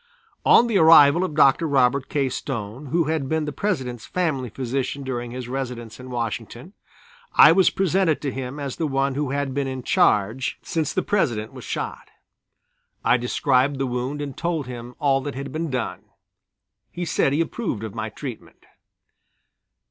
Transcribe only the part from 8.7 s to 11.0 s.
the one who had been in charge since